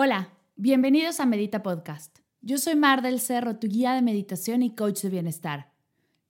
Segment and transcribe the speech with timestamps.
[0.00, 2.20] Hola, bienvenidos a Medita Podcast.
[2.40, 5.72] Yo soy Mar del Cerro, tu guía de meditación y coach de bienestar.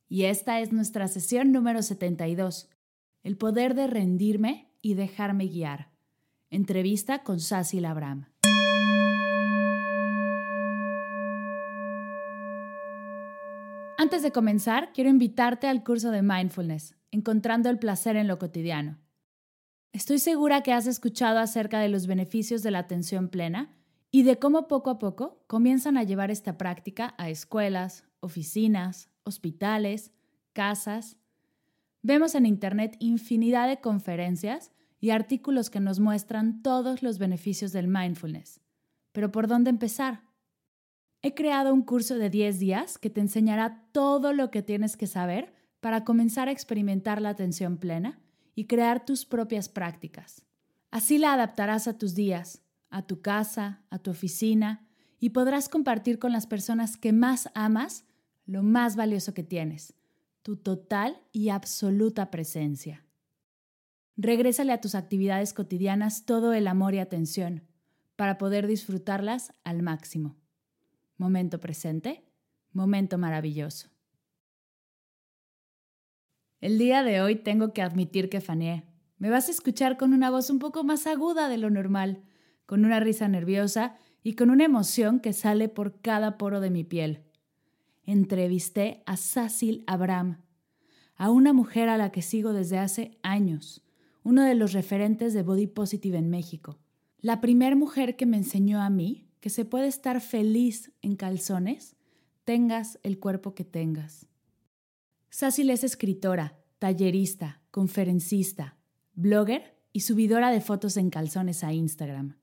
[0.09, 2.71] Y esta es nuestra sesión número 72,
[3.25, 5.91] el poder de rendirme y dejarme guiar.
[6.49, 8.31] Entrevista con Sassy Labram.
[13.99, 18.97] Antes de comenzar, quiero invitarte al curso de Mindfulness, Encontrando el placer en lo cotidiano.
[19.92, 23.74] Estoy segura que has escuchado acerca de los beneficios de la atención plena
[24.10, 30.13] y de cómo poco a poco comienzan a llevar esta práctica a escuelas, oficinas, hospitales,
[30.52, 31.16] casas.
[32.02, 37.88] Vemos en Internet infinidad de conferencias y artículos que nos muestran todos los beneficios del
[37.88, 38.60] mindfulness.
[39.13, 40.23] Pero ¿por dónde empezar?
[41.23, 45.07] He creado un curso de 10 días que te enseñará todo lo que tienes que
[45.07, 48.20] saber para comenzar a experimentar la atención plena
[48.59, 50.45] y crear tus propias prácticas.
[50.90, 54.84] Así la adaptarás a tus días, a tu casa, a tu oficina
[55.20, 58.04] y podrás compartir con las personas que más amas
[58.46, 59.95] lo más valioso que tienes,
[60.42, 63.06] tu total y absoluta presencia.
[64.16, 67.62] Regrésale a tus actividades cotidianas todo el amor y atención
[68.16, 70.36] para poder disfrutarlas al máximo.
[71.16, 72.25] Momento presente,
[72.72, 73.88] momento maravilloso.
[76.60, 78.82] El día de hoy tengo que admitir que faneé.
[79.19, 82.25] Me vas a escuchar con una voz un poco más aguda de lo normal,
[82.66, 86.82] con una risa nerviosa y con una emoción que sale por cada poro de mi
[86.82, 87.22] piel.
[88.03, 90.38] Entrevisté a Cecil Abraham,
[91.14, 93.84] a una mujer a la que sigo desde hace años,
[94.24, 96.80] uno de los referentes de Body Positive en México.
[97.20, 101.94] La primer mujer que me enseñó a mí que se puede estar feliz en calzones,
[102.44, 104.26] tengas el cuerpo que tengas.
[105.31, 108.77] Cecil es escritora, tallerista, conferencista,
[109.15, 112.39] blogger y subidora de fotos en calzones a Instagram.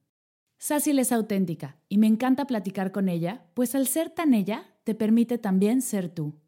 [0.57, 4.96] Cecil es auténtica y me encanta platicar con ella, pues al ser tan ella, te
[4.96, 6.40] permite también ser tú,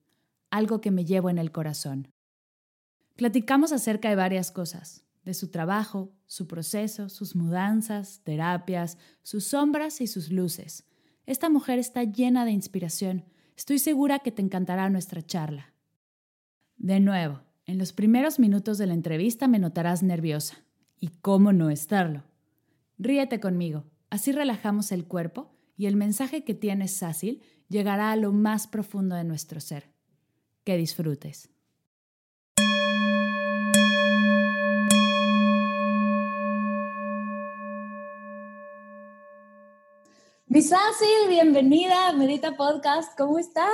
[0.52, 2.10] algo que me llevo en el corazón.
[3.16, 10.02] Platicamos acerca de varias cosas, de su trabajo, su proceso, sus mudanzas, terapias, sus sombras
[10.02, 10.86] y sus luces.
[11.26, 13.26] Esta mujer está llena de inspiración.
[13.58, 15.74] Estoy segura que te encantará nuestra charla.
[16.78, 20.64] De nuevo, en los primeros minutos de la entrevista me notarás nerviosa.
[21.00, 22.24] ¿Y cómo no estarlo?
[23.00, 28.32] Ríete conmigo, así relajamos el cuerpo y el mensaje que tienes, Sácil, llegará a lo
[28.32, 29.90] más profundo de nuestro ser.
[30.64, 31.50] Que disfrutes.
[40.46, 43.18] Misácil, bienvenida a Medita Podcast.
[43.18, 43.66] ¿Cómo estás?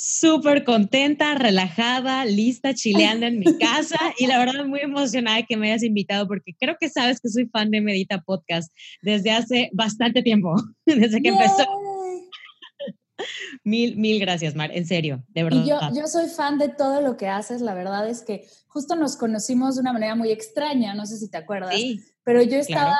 [0.00, 5.72] Súper contenta, relajada, lista, chileando en mi casa y la verdad muy emocionada que me
[5.72, 8.72] hayas invitado porque creo que sabes que soy fan de Medita Podcast
[9.02, 10.54] desde hace bastante tiempo,
[10.86, 11.66] desde que empezó.
[13.64, 15.64] Mil, mil gracias, Mar, en serio, de verdad.
[15.66, 19.16] yo, yo soy fan de todo lo que haces, la verdad es que justo nos
[19.16, 22.96] conocimos de una manera muy extraña, no sé si te acuerdas, sí, pero yo estaba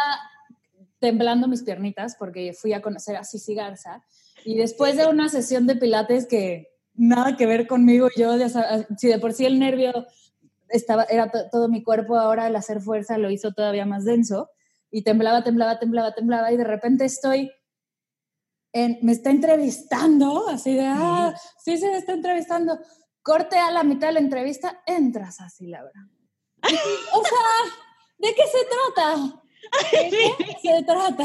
[0.98, 4.02] temblando mis piernitas porque fui a conocer a Cici Garza.
[4.44, 8.36] Y después de una sesión de pilates que nada que ver conmigo, yo,
[8.98, 10.06] si de por sí el nervio
[10.68, 14.50] estaba, era todo mi cuerpo, ahora el hacer fuerza lo hizo todavía más denso.
[14.90, 16.52] Y temblaba, temblaba, temblaba, temblaba.
[16.52, 17.50] Y de repente estoy
[18.72, 22.78] en, me está entrevistando, así de, ah, sí, se me está entrevistando.
[23.22, 26.08] Corte a la mitad de la entrevista, entras así, Laura.
[26.62, 27.48] o sea,
[28.18, 28.58] ¿de qué se
[28.94, 29.42] trata?
[30.62, 31.24] se trata?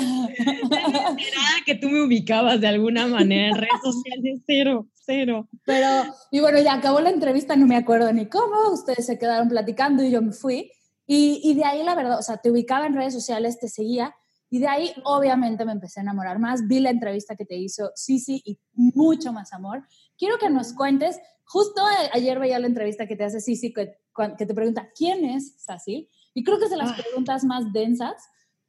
[1.65, 5.47] que tú me ubicabas de alguna manera en redes sociales, cero, cero.
[5.65, 5.88] Pero,
[6.31, 10.03] y bueno, ya acabó la entrevista, no me acuerdo ni cómo, ustedes se quedaron platicando
[10.03, 10.71] y yo me fui.
[11.06, 14.15] Y, y de ahí, la verdad, o sea, te ubicaba en redes sociales, te seguía,
[14.53, 16.68] y de ahí, obviamente, me empecé a enamorar más.
[16.68, 19.81] Vi la entrevista que te hizo Sisi y mucho más amor.
[20.15, 21.81] Quiero que nos cuentes, justo
[22.12, 23.95] ayer veía la entrevista que te hace Sisi, que,
[24.38, 26.07] que te pregunta, ¿quién es Sasi?
[26.33, 26.97] Y creo que es de las ah.
[26.97, 28.15] preguntas más densas,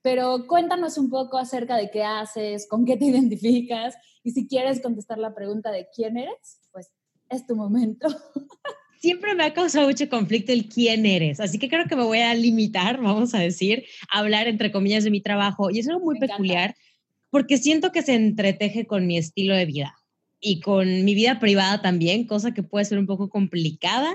[0.02, 4.81] pero cuéntanos un poco acerca de qué haces, con qué te identificas y si quieres
[4.81, 6.90] contestar la pregunta de quién eres, pues
[7.28, 8.08] es tu momento.
[9.00, 12.20] Siempre me ha causado mucho conflicto el quién eres, así que creo que me voy
[12.20, 16.00] a limitar, vamos a decir, a hablar entre comillas de mi trabajo y es algo
[16.00, 16.75] muy peculiar
[17.28, 19.94] porque siento que se entreteje con mi estilo de vida
[20.44, 24.14] y con mi vida privada también, cosa que puede ser un poco complicada.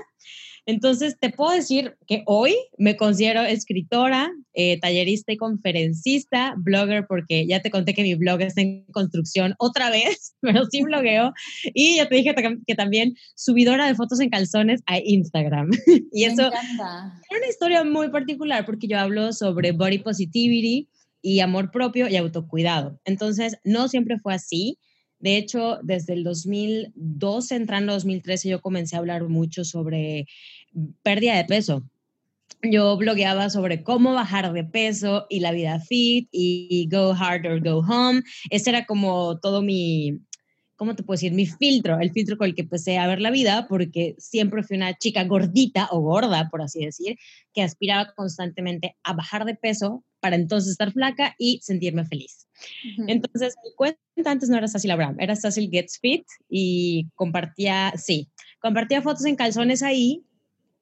[0.66, 7.46] Entonces, te puedo decir que hoy me considero escritora, eh, tallerista y conferencista, blogger, porque
[7.46, 11.32] ya te conté que mi blog está en construcción otra vez, pero sí blogueo.
[11.74, 12.34] Y ya te dije
[12.66, 15.70] que también subidora de fotos en calzones a Instagram.
[16.12, 20.88] y eso es una historia muy particular porque yo hablo sobre body positivity
[21.22, 23.00] y amor propio y autocuidado.
[23.04, 24.78] Entonces, no siempre fue así.
[25.20, 30.26] De hecho, desde el 2012, entrando 2013, yo comencé a hablar mucho sobre
[31.02, 31.84] pérdida de peso.
[32.62, 37.60] Yo blogueaba sobre cómo bajar de peso y la vida fit y go hard or
[37.60, 38.22] go home.
[38.50, 40.20] Ese era como todo mi,
[40.80, 41.34] ¿cómo te puedo decir?
[41.34, 44.78] Mi filtro, el filtro con el que empecé a ver la vida, porque siempre fui
[44.78, 47.18] una chica gordita o gorda, por así decir,
[47.52, 52.48] que aspiraba constantemente a bajar de peso para entonces estar flaca y sentirme feliz.
[53.06, 58.30] Entonces, mi cuenta antes no era Sassy Abraham, era Sassy Gets Fit y compartía, sí,
[58.58, 60.24] compartía fotos en calzones ahí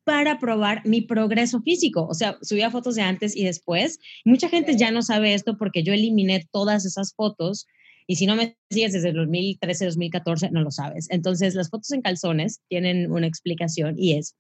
[0.05, 2.07] para probar mi progreso físico.
[2.09, 3.99] O sea, subía fotos de antes y después.
[4.25, 7.67] Mucha gente ya no sabe esto porque yo eliminé todas esas fotos
[8.09, 11.09] y si no me sigues desde el 2013, 2014, no lo sabes.
[11.11, 14.35] Entonces, las fotos en calzones tienen una explicación y es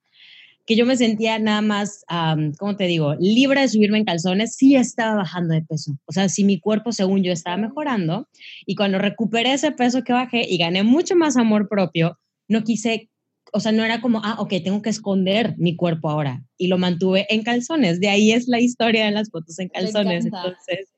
[0.64, 4.54] que yo me sentía nada más, um, ¿cómo te digo?, libre de subirme en calzones,
[4.56, 5.92] sí estaba bajando de peso.
[6.06, 8.26] O sea, si mi cuerpo, según yo, estaba mejorando
[8.66, 12.18] y cuando recuperé ese peso que bajé y gané mucho más amor propio,
[12.48, 13.10] no quise
[13.52, 16.44] o sea, no era como, ah, ok, tengo que esconder mi cuerpo ahora.
[16.58, 17.98] Y lo mantuve en calzones.
[17.98, 20.26] De ahí es la historia de las fotos en calzones.
[20.26, 20.88] Entonces,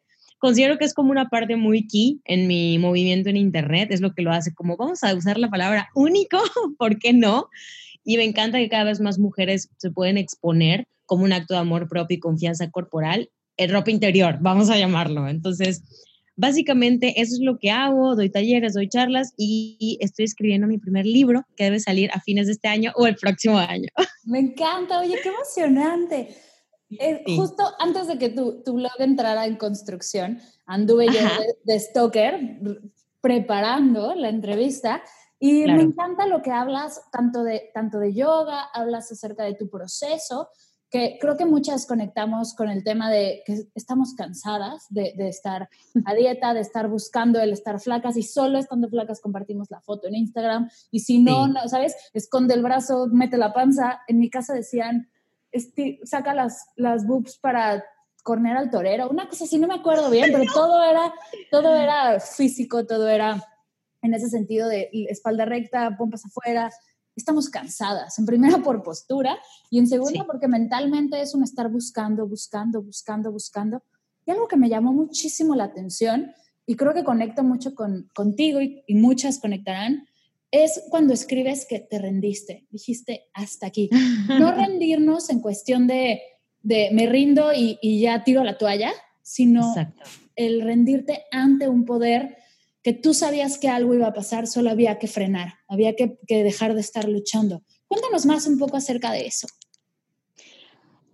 [0.40, 3.92] considero que es como una parte muy key en mi movimiento en Internet.
[3.92, 6.38] Es lo que lo hace como, vamos a usar la palabra único,
[6.78, 7.48] ¿por qué no?
[8.02, 11.60] Y me encanta que cada vez más mujeres se pueden exponer como un acto de
[11.60, 15.28] amor propio y confianza corporal en ropa interior, vamos a llamarlo.
[15.28, 15.82] Entonces,
[16.40, 21.04] Básicamente eso es lo que hago, doy talleres, doy charlas y estoy escribiendo mi primer
[21.04, 23.88] libro que debe salir a fines de este año o el próximo año.
[24.24, 26.34] Me encanta, oye, qué emocionante.
[26.98, 31.78] Eh, justo antes de que tu, tu, blog entrara en construcción, anduve yo de, de,
[31.78, 32.60] Stoker
[33.20, 35.02] preparando la entrevista
[35.38, 39.70] y me encanta lo que hablas tanto de, tanto de yoga, hablas acerca de tu
[39.70, 40.48] proceso,
[40.90, 45.70] que creo que muchas conectamos con el tema de que estamos cansadas de, estar
[46.04, 50.08] a dieta, de estar buscando el estar flacas y solo estando flacas compartimos la foto
[50.08, 51.94] en Instagram y si no, no ¿sabes?
[52.12, 54.00] Esconde el brazo, mete la panza.
[54.08, 55.08] En mi casa decían,
[56.04, 57.84] saca las, las boobs para
[58.22, 61.12] corner al torero, una cosa así, no me acuerdo bien, pero todo era,
[61.50, 63.42] todo era físico, todo era
[64.02, 66.70] en ese sentido de espalda recta, pompas afuera,
[67.16, 69.38] estamos cansadas, en primera por postura
[69.70, 73.82] y en segunda porque mentalmente es un estar buscando, buscando, buscando, buscando.
[74.26, 76.32] Y algo que me llamó muchísimo la atención
[76.66, 80.06] y creo que conecto mucho con, contigo y, muchas conectarán,
[80.50, 83.90] es cuando escribes que te rendiste, dijiste hasta aquí.
[84.28, 86.20] No rendirnos en cuestión de,
[86.62, 88.92] de me rindo y, y, ya tiro la toalla,
[89.22, 89.74] sino
[90.36, 92.36] el rendirte ante un poder
[92.82, 96.74] que tú sabías que algo iba a pasar, solo había que frenar, había que, dejar
[96.74, 97.62] de estar luchando.
[97.86, 99.46] Cuéntanos más un poco acerca de eso.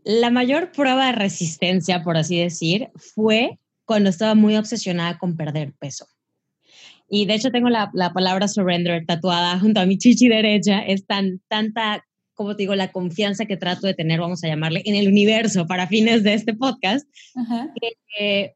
[0.05, 5.73] La mayor prueba de resistencia, por así decir, fue cuando estaba muy obsesionada con perder
[5.75, 6.07] peso.
[7.09, 10.81] Y de hecho tengo la, palabra surrender tatuada junto a mi chichi derecha.
[10.81, 14.83] Es tan, tanta, como te digo, la confianza que trato de tener, vamos a llamarle,
[14.85, 17.07] en el universo para fines de este podcast,
[18.17, 18.55] que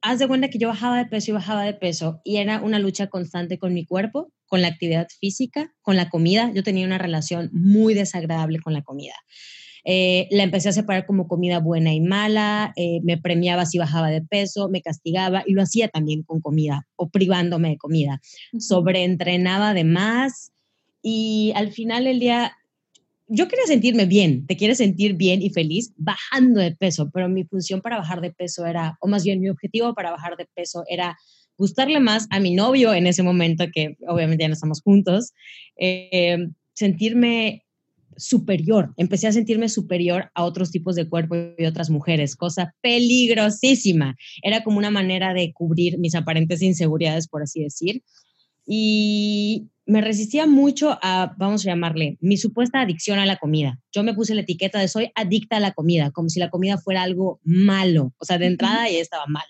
[0.00, 2.78] haz de cuenta que yo bajaba de peso y bajaba de peso y era una
[2.78, 6.50] lucha constante con mi cuerpo, con la actividad física, con la comida.
[6.54, 9.14] Yo tenía una relación muy desagradable con la comida.
[9.90, 14.10] Eh, la empecé a separar como comida buena y mala, eh, me premiaba si bajaba
[14.10, 18.20] de peso, me castigaba y lo hacía también con comida o privándome de comida.
[18.58, 20.52] Sobreentrenaba de más
[21.00, 22.54] y al final el día
[23.28, 27.44] yo quería sentirme bien, te quieres sentir bien y feliz bajando de peso, pero mi
[27.44, 30.84] función para bajar de peso era, o más bien mi objetivo para bajar de peso
[30.90, 31.16] era
[31.56, 35.32] gustarle más a mi novio en ese momento, que obviamente ya no estamos juntos,
[35.76, 37.64] eh, sentirme
[38.18, 44.16] superior, empecé a sentirme superior a otros tipos de cuerpo y otras mujeres, cosa peligrosísima.
[44.42, 48.02] Era como una manera de cubrir mis aparentes inseguridades, por así decir.
[48.66, 53.80] Y me resistía mucho a, vamos a llamarle, mi supuesta adicción a la comida.
[53.90, 56.76] Yo me puse la etiqueta de soy adicta a la comida, como si la comida
[56.76, 58.12] fuera algo malo.
[58.18, 59.46] O sea, de entrada ya estaba mal.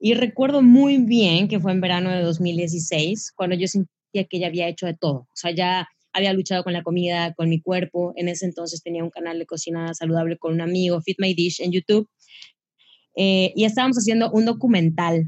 [0.00, 4.48] Y recuerdo muy bien que fue en verano de 2016, cuando yo sentía que ya
[4.48, 5.28] había hecho de todo.
[5.30, 8.12] O sea, ya había luchado con la comida, con mi cuerpo.
[8.16, 11.60] En ese entonces tenía un canal de cocina saludable con un amigo, Fit My Dish,
[11.60, 12.08] en YouTube.
[13.16, 15.26] Eh, y estábamos haciendo un documental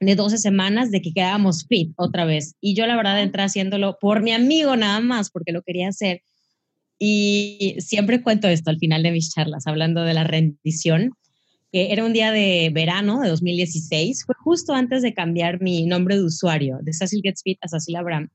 [0.00, 2.56] de 12 semanas de que quedábamos fit otra vez.
[2.60, 6.22] Y yo la verdad entré haciéndolo por mi amigo nada más, porque lo quería hacer.
[6.98, 11.12] Y siempre cuento esto al final de mis charlas, hablando de la rendición,
[11.72, 16.16] que era un día de verano de 2016, fue justo antes de cambiar mi nombre
[16.16, 18.28] de usuario, de Cecil Gets Fit a Cecil Abraham.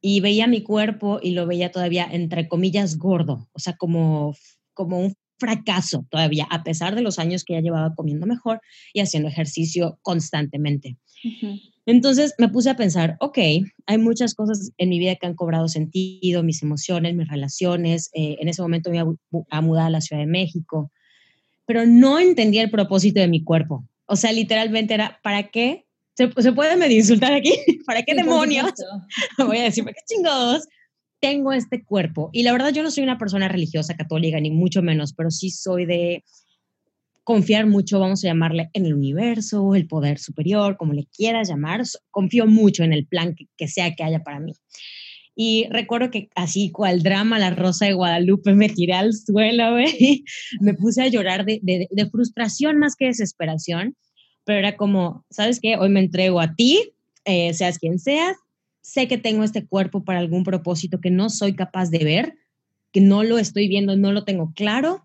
[0.00, 4.34] Y veía mi cuerpo y lo veía todavía, entre comillas, gordo, o sea, como,
[4.74, 8.60] como un fracaso todavía, a pesar de los años que ya llevaba comiendo mejor
[8.92, 10.98] y haciendo ejercicio constantemente.
[11.86, 13.38] Entonces me puse a pensar, ok,
[13.86, 18.10] hay muchas cosas en mi vida que han cobrado sentido, mis emociones, mis relaciones.
[18.12, 19.06] Eh, en ese momento me iba
[19.50, 20.92] a, mudar a la Ciudad de México,
[21.64, 23.84] pero no entendía el propósito de mi cuerpo.
[24.06, 25.86] O sea, literalmente era, ¿para qué?
[26.18, 27.52] ¿Se, ¿se puede medio insultar aquí?
[27.86, 28.72] ¿Para qué demonios?
[29.38, 30.64] Voy a decir, ¿para qué chingados?
[31.20, 32.30] tengo este cuerpo.
[32.32, 35.50] Y la verdad yo no soy una persona religiosa católica, ni mucho menos, pero sí
[35.50, 36.24] soy de
[37.24, 41.82] confiar mucho, vamos a llamarle, en el universo, el poder superior, como le quieras llamar.
[42.10, 44.52] Confío mucho en el plan que, sea que haya para mí.
[45.36, 50.24] Y recuerdo que así cual drama La Rosa de Guadalupe me tiré al suelo, y
[50.60, 53.94] me puse a llorar de, de, frustración más que desesperación,
[54.48, 55.76] pero era como, ¿sabes qué?
[55.76, 56.94] Hoy me entrego a ti,
[57.26, 58.34] eh, seas quien seas,
[58.80, 62.34] sé que tengo este cuerpo para algún propósito que no soy capaz de ver,
[62.90, 65.04] que no lo estoy viendo, no lo tengo claro,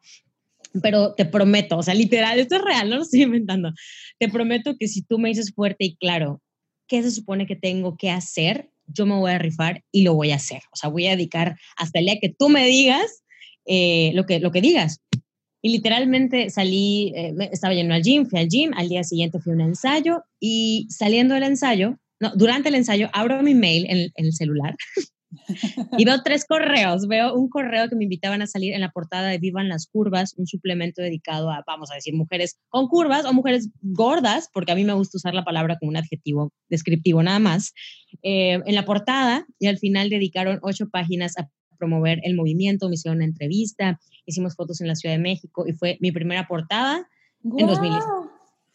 [0.82, 3.74] pero te prometo, o sea, literal, esto es real, no lo estoy inventando,
[4.18, 6.42] te prometo que si tú me dices fuerte y claro,
[6.88, 8.70] ¿qué se supone que tengo que hacer?
[8.88, 11.58] Yo me voy a rifar y lo voy a hacer, o sea, voy a dedicar
[11.76, 13.26] hasta el día que tú me digas
[13.66, 15.02] eh, lo, que, lo que digas.
[15.66, 19.54] Y literalmente salí, eh, estaba yendo al gym, fui al gym, al día siguiente fui
[19.54, 21.98] a un ensayo y saliendo del ensayo,
[22.36, 24.76] durante el ensayo abro mi mail en, el celular
[25.98, 27.08] y veo tres correos.
[27.08, 30.34] Veo un correo que me invitaban a salir en la portada de Vivan las Curvas,
[30.38, 34.76] un suplemento dedicado a, vamos a decir, mujeres con curvas o mujeres gordas, porque a
[34.76, 37.72] mí me gusta usar la palabra como un adjetivo descriptivo nada más.
[38.22, 41.48] Eh, en la portada y al final dedicaron ocho páginas a
[41.84, 45.74] promover el movimiento, me hicieron una entrevista, hicimos fotos en la Ciudad de México y
[45.74, 47.10] fue mi primera portada
[47.44, 48.04] en 2010.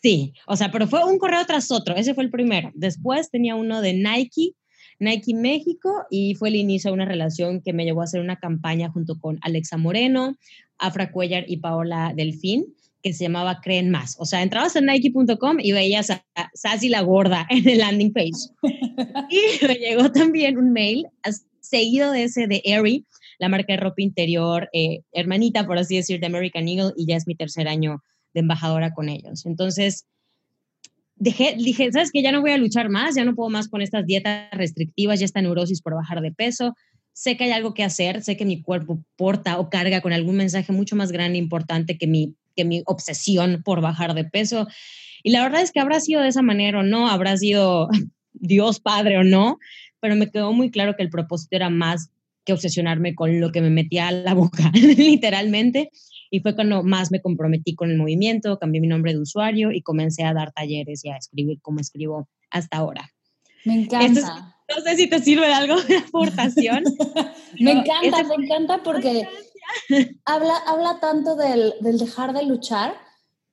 [0.03, 2.71] Sí, o sea, pero fue un correo tras otro, ese fue el primero.
[2.75, 4.53] Después tenía uno de Nike,
[4.99, 8.37] Nike México, y fue el inicio de una relación que me llevó a hacer una
[8.37, 10.37] campaña junto con Alexa Moreno,
[10.77, 12.67] Afra Cuellar y Paola Delfín,
[13.03, 14.17] que se llamaba Creen Más.
[14.19, 16.23] O sea, entrabas en Nike.com y veías a,
[16.53, 18.53] Sassy la gorda en el landing page.
[19.31, 21.07] y me llegó también un mail
[21.61, 23.05] seguido de ese de Aerie,
[23.39, 27.17] la marca de ropa interior, eh, hermanita, por así decir, de American Eagle, y ya
[27.17, 28.03] es mi tercer año
[28.35, 29.47] de embajadora con ellos.
[29.47, 30.07] Entonces,
[31.17, 33.83] dejé, dije, ¿sabes que Ya no voy a luchar más, ya no puedo más con
[33.83, 36.75] estas dietas restrictivas, ya esta neurosis por bajar de peso.
[37.13, 40.37] Sé que hay algo que hacer, sé que mi cuerpo porta o carga con algún
[40.37, 44.69] mensaje mucho más grande e importante que mi, que mi obsesión por bajar de peso.
[45.23, 47.89] Y la verdad es que habrá sido de esa manera o no, habrá sido
[48.33, 49.59] Dios Padre o no,
[50.01, 52.11] pero me quedó muy claro que el propósito era más
[52.49, 55.91] que obsesionarme con lo que me metía a la boca, literalmente.
[56.31, 59.83] Y fue cuando más me comprometí con el movimiento, cambié mi nombre de usuario y
[59.83, 63.11] comencé a dar talleres y a escribir como escribo hasta ahora.
[63.65, 64.57] Me encanta.
[64.69, 66.85] no sé si te sirve de algo de aportación.
[67.61, 69.29] me encanta, me encanta porque
[70.25, 72.95] habla, habla tanto del, del, dejar de luchar.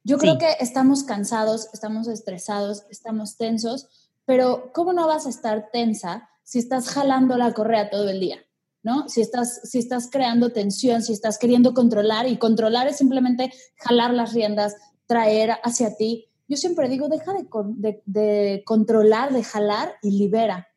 [0.03, 3.87] Yo creo que estamos cansados, estamos estresados, estamos tensos,
[4.25, 8.45] pero ¿cómo no vas a estar tensa si estás jalando la correa todo el día?
[8.85, 9.09] ¿no?
[9.09, 14.13] Si estás, si estás creando tensión, si estás queriendo controlar y controlar es simplemente jalar
[14.13, 14.75] las riendas,
[15.07, 16.29] traer hacia ti.
[16.47, 20.67] Yo siempre digo, deja de, de, controlar, de jalar y libera.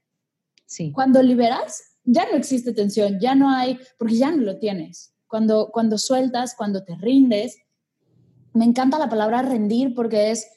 [0.64, 0.90] Sí.
[0.90, 5.12] Cuando liberas, ya no existe tensión, ya no hay, porque ya no lo tienes.
[5.26, 7.58] Cuando, cuando sueltas, cuando te rindes,
[8.54, 10.48] me encanta la palabra rendir porque es,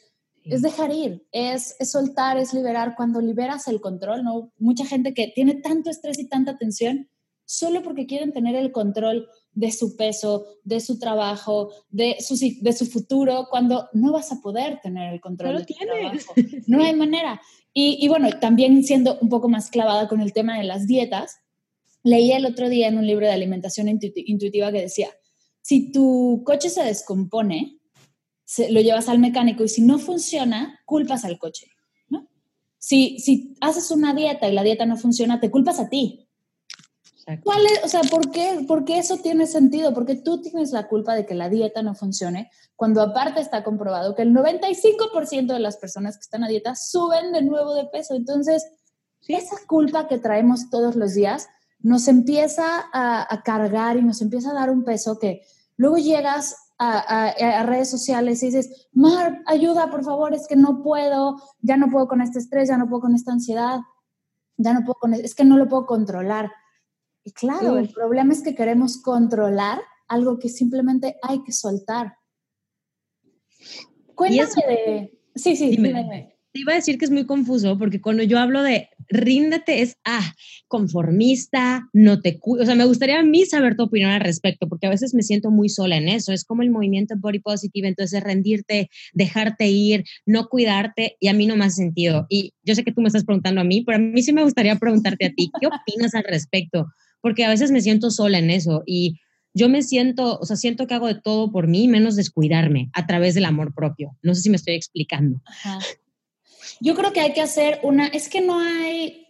[0.46, 2.96] es dejar ir, es, es, soltar, es liberar.
[2.96, 4.52] Cuando liberas el control, ¿no?
[4.58, 7.10] Mucha gente que tiene tanto estrés y tanta tensión,
[7.46, 12.74] solo porque quieren tener el control de su peso, de su trabajo, de su, de
[12.74, 16.34] su futuro, cuando no vas a poder tener el control de tu trabajo.
[16.68, 17.42] No hay manera.
[17.74, 21.38] Y, y, bueno, también siendo un poco más clavada con el tema de las dietas,
[22.04, 25.10] leí el otro día en un libro de alimentación intuitiva que decía,
[25.62, 27.81] si tu coche se descompone,
[28.52, 31.68] se, lo llevas al mecánico y si no funciona, culpas al coche.
[32.10, 32.28] ¿no?
[32.78, 36.28] Si, si haces una dieta y la dieta no funciona, te culpas a ti
[37.44, 39.94] ¿Cuál es, o sea, ¿por qué, ¿por qué eso tiene sentido?
[39.94, 44.16] Porque tú tienes la culpa de que la dieta no funcione, cuando aparte está comprobado
[44.16, 48.16] que el 95% de las personas que están a dieta suben de nuevo de peso.
[48.16, 48.66] Entonces,
[49.28, 51.48] esa culpa que traemos todos los días
[51.80, 55.44] nos empieza a, a, cargar y nos empieza a dar un peso que
[55.78, 61.42] luego llegas a, redes sociales y dices, Mar, ayuda, por favor, es que no puedo,
[61.62, 63.80] ya no puedo con este estrés, ya no puedo con esta ansiedad,
[64.58, 66.52] ya no puedo con, es que no lo puedo controlar.
[67.24, 72.16] Y claro, el problema es que queremos controlar algo que simplemente hay que soltar.
[74.16, 75.20] Cuéntame de...
[75.36, 76.36] Sí, sí, dime.
[76.52, 79.98] Te iba a decir que es muy confuso porque cuando yo hablo de ríndete es,
[80.06, 80.34] ah,
[80.68, 82.40] conformista, no te.
[82.42, 85.22] O sea, me gustaría a mí saber tu opinión al respecto porque a veces me
[85.22, 86.32] siento muy sola en eso.
[86.32, 91.46] Es como el movimiento body positive, entonces rendirte, dejarte ir, no cuidarte y a mí
[91.46, 92.26] no me hace sentido.
[92.30, 94.44] Y yo sé que tú me estás preguntando a mí, pero a mí sí me
[94.44, 96.88] gustaría preguntarte a ti, ¿qué opinas al respecto?
[97.22, 99.20] Porque a veces me siento sola en eso y
[99.54, 103.06] yo me siento, o sea, siento que hago de todo por mí menos descuidarme a
[103.06, 104.18] través del amor propio.
[104.22, 105.42] No sé si me estoy explicando.
[105.46, 105.80] Ajá.
[106.80, 109.22] Yo creo que hay que hacer una, es que no hay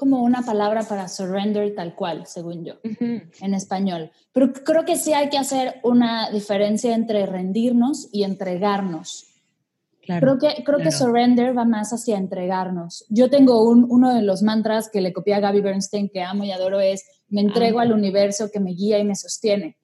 [0.00, 4.10] como una palabra para surrender tal cual, según yo, en español.
[4.32, 9.26] Pero creo que sí hay que hacer una diferencia entre rendirnos y entregarnos.
[10.06, 13.04] creo que, creo que surrender va más hacia entregarnos.
[13.10, 16.44] Yo tengo un, uno de los mantras que le copié a Gaby Bernstein, que amo
[16.44, 17.82] y adoro, es, me entrego ah.
[17.82, 19.76] al universo que me guía y me sostiene.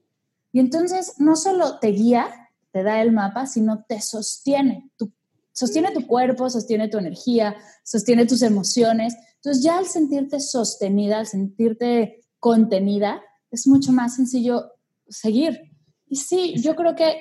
[0.50, 2.28] Y entonces no solo te guía,
[2.72, 4.88] te da el mapa, sino te sostiene.
[4.96, 5.12] Tu
[5.56, 9.16] sostiene tu cuerpo, sostiene tu energía, sostiene tus emociones.
[9.36, 14.72] Entonces ya al sentirte sostenida, al sentirte contenida, es mucho más sencillo
[15.08, 15.72] seguir.
[16.08, 17.16] Y sí, yo creo que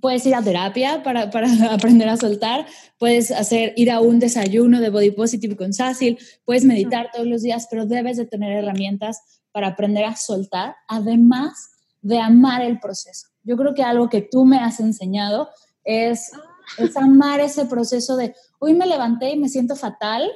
[0.00, 2.66] puedes ir a terapia para, para, aprender a soltar,
[2.98, 7.42] puedes hacer, ir a un desayuno de Body Positive con Sácil, puedes meditar todos los
[7.42, 9.20] días, pero debes de tener herramientas
[9.52, 13.28] para aprender a soltar, además de amar el proceso.
[13.42, 15.50] Yo creo que algo que tú me has enseñado
[15.84, 16.30] es
[16.78, 20.30] es amar ese proceso de hoy me levanté y me siento fatal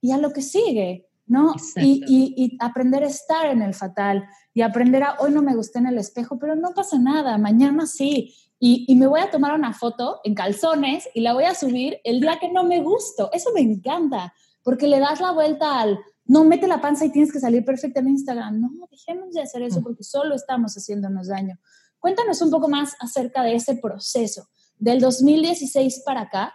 [0.00, 1.54] y a lo que sigue, ¿no?
[1.76, 5.78] Y, y, aprender a estar en el fatal y aprender a hoy no me gusté
[5.78, 8.34] en el espejo, pero no pasa nada, mañana sí.
[8.60, 11.98] Y, y, me voy a tomar una foto en calzones y la voy a subir
[12.04, 13.30] el día que no me gusto.
[13.32, 17.32] Eso me encanta, porque le das la vuelta al, no, mete la panza y tienes
[17.32, 18.60] que salir perfecta en Instagram.
[18.60, 19.82] No, dejemos de hacer eso mm.
[19.82, 21.58] porque solo estamos haciéndonos daño.
[21.98, 26.54] Cuéntanos un poco más acerca de ese proceso del 2016 para acá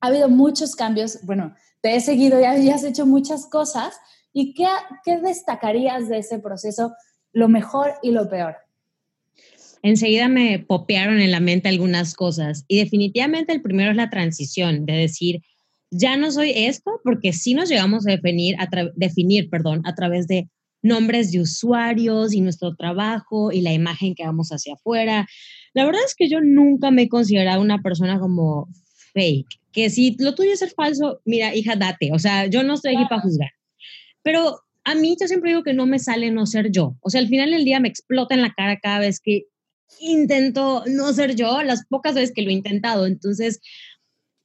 [0.00, 1.18] ha habido muchos cambios.
[1.22, 3.94] Bueno, te he seguido, ya, has hecho muchas cosas.
[4.32, 4.66] ¿Y qué,
[5.04, 6.94] qué destacarías de ese proceso,
[7.32, 8.56] lo mejor y lo peor?
[9.82, 14.86] Enseguida me popearon en la mente algunas cosas y definitivamente el primero es la transición,
[14.86, 15.42] de decir,
[15.90, 20.26] ya no soy esto, porque sí nos llegamos a definir, a definir perdón, a través
[20.26, 20.48] de
[20.82, 25.26] nombres de usuarios y nuestro trabajo y la imagen que vamos hacia afuera.
[25.74, 28.68] La verdad es que yo nunca me he considerado una persona como
[29.12, 32.74] fake, que si lo tuyo es ser falso, mira, hija, date, o sea, yo no
[32.74, 33.50] estoy aquí para juzgar.
[34.22, 36.96] Pero a mí yo siempre digo que no me sale no ser yo.
[37.00, 39.44] O sea, al final del día me explota en la cara cada vez que
[40.00, 43.06] intento no ser yo, las pocas veces que lo he intentado.
[43.06, 43.60] Entonces,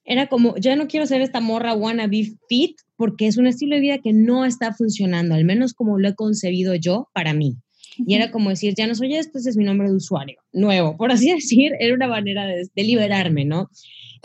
[0.06, 3.82] era como, ya no quiero ser esta morra wannabe fit porque es un estilo de
[3.82, 7.58] vida que no está funcionando, al menos como lo he concebido yo para mí.
[7.98, 10.98] Y era como decir, ya no soy esto, ese es mi nombre de usuario, nuevo,
[10.98, 13.70] por así decir, era una manera de, liberarme, ¿no?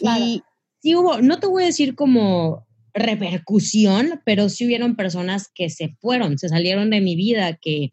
[0.00, 0.42] Y
[0.80, 5.96] sí hubo, no te voy a decir como repercusión, pero sí hubieron personas que se
[6.00, 7.92] fueron, se salieron de mi vida, que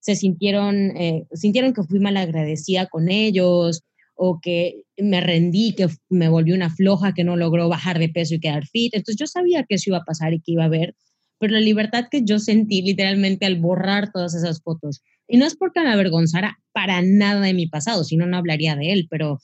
[0.00, 3.82] se sintieron, eh, sintieron que fui mal agradecida con ellos
[4.14, 8.34] o que me rendí, que me volví una floja, que no logró bajar de peso
[8.34, 8.94] y quedar fit.
[8.94, 10.94] Entonces yo sabía que eso iba a pasar y que iba a haber,
[11.38, 15.56] pero la libertad que yo sentí literalmente al borrar todas esas fotos y no es
[15.56, 19.40] porque me avergonzara para nada de mi pasado, si no, no hablaría de él, pero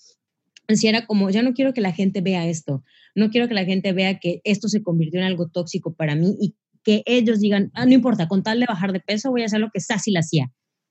[0.68, 3.64] si era como, ya no quiero que la gente vea esto, no quiero que la
[3.64, 7.71] gente vea que esto se convirtió en algo tóxico para mí y que ellos digan,
[7.75, 10.11] ah, no importa, con tal de bajar de peso voy a hacer lo que Sassy
[10.11, 10.51] la hacía.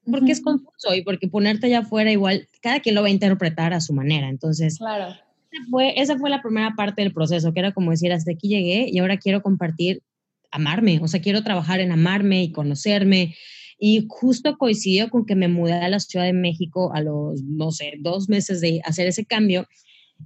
[0.09, 3.73] Porque es confuso y porque ponerte allá afuera igual, cada quien lo va a interpretar
[3.73, 4.29] a su manera.
[4.29, 5.09] Entonces, claro.
[5.09, 8.47] esa, fue, esa fue la primera parte del proceso, que era como decir, hasta aquí
[8.47, 10.01] llegué y ahora quiero compartir,
[10.49, 13.35] amarme, o sea, quiero trabajar en amarme y conocerme
[13.83, 17.71] y justo coincidió con que me mudé a la Ciudad de México a los, no
[17.71, 19.67] sé, dos meses de hacer ese cambio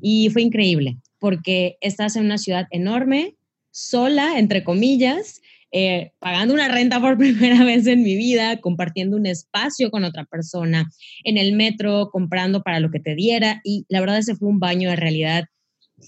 [0.02, 3.38] y fue increíble porque estás en una ciudad enorme,
[3.72, 5.42] sola, entre comillas,
[5.72, 10.26] eh, pagando una renta por primera vez en mi vida, compartiendo un espacio con otra
[10.26, 10.92] persona,
[11.24, 13.62] en el metro, comprando para lo que te diera.
[13.64, 15.46] Y la verdad ese fue un baño de realidad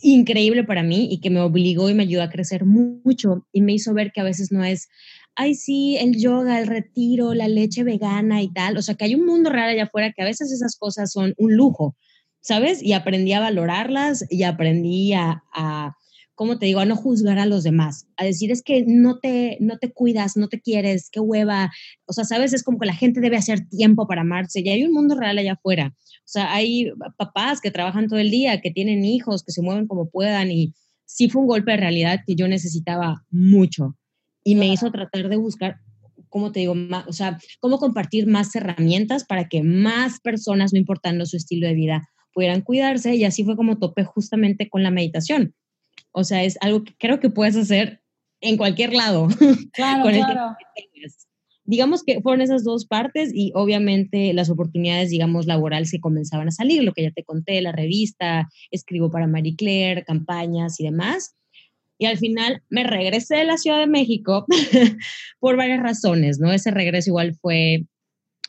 [0.01, 3.73] increíble para mí y que me obligó y me ayudó a crecer mucho y me
[3.73, 4.89] hizo ver que a veces no es,
[5.37, 8.75] ay, sí, el yoga, el retiro, la leche vegana y tal.
[8.77, 11.35] O sea, que hay un mundo real allá afuera que a veces esas cosas son
[11.37, 11.95] un lujo,
[12.41, 12.81] ¿sabes?
[12.83, 15.43] Y aprendí a valorarlas y aprendí a,
[16.33, 16.79] ¿cómo te digo?
[16.79, 20.37] A no juzgar a los demás, a decir es que no te, no te cuidas,
[20.37, 21.71] no te quieres, qué hueva.
[22.05, 22.53] O sea, ¿sabes?
[22.53, 25.37] Es como que la gente debe hacer tiempo para amarse y hay un mundo real
[25.37, 25.95] allá afuera.
[26.25, 30.09] sea, hay papás que trabajan todo el día, que tienen hijos, que se mueven como
[30.09, 30.73] puedan y
[31.05, 33.95] sí fue un golpe de realidad que yo necesitaba mucho
[34.47, 35.81] y me hizo tratar de buscar,
[36.29, 36.73] ¿cómo te digo?
[37.05, 41.73] o sea, cómo compartir más herramientas para que más personas, no importando su estilo de
[41.73, 45.53] vida, pudieran cuidarse y así fue como topé justamente con la meditación.
[46.13, 48.01] O sea, es algo que creo que puedes hacer
[48.39, 49.27] en cualquier lado.
[49.73, 50.55] Claro, claro
[51.67, 56.51] digamos que fueron esas dos partes y obviamente las oportunidades, digamos, laborales que comenzaban a
[56.51, 61.36] salir, lo que ya te conté, la revista, escribo para Marie Claire, campañas y demás.
[61.97, 64.45] Y al final me regresé de la Ciudad de México
[65.39, 66.51] por varias razones, ¿no?
[66.51, 67.85] Ese regreso igual fue,